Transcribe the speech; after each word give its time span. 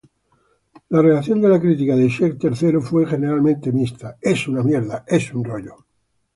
La 0.89 0.99
reacción 1.03 1.41
de 1.41 1.47
la 1.49 1.61
crítica 1.61 1.95
de 1.95 2.07
"Shrek 2.09 2.39
Tercero" 2.39 2.81
fue 2.81 3.05
generalmente 3.05 3.71
mixta. 3.71 4.17